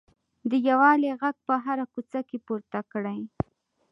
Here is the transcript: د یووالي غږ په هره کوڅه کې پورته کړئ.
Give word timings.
د 0.49 0.51
یووالي 0.67 1.09
غږ 1.21 1.35
په 1.47 1.55
هره 1.65 1.85
کوڅه 1.93 2.19
کې 2.29 2.37
پورته 2.45 2.79
کړئ. 2.91 3.19